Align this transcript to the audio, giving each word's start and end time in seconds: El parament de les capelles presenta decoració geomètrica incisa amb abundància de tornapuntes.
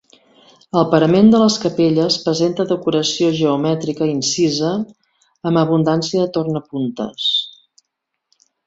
El 0.79 0.85
parament 0.93 1.29
de 1.35 1.41
les 1.43 1.57
capelles 1.65 2.17
presenta 2.23 2.65
decoració 2.73 3.29
geomètrica 3.41 4.09
incisa 4.15 4.73
amb 5.51 5.65
abundància 5.67 6.25
de 6.27 6.37
tornapuntes. 6.41 7.33